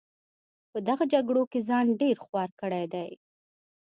[0.71, 3.11] په دغه جګړو کې ځان ډېر خوار کړی دی.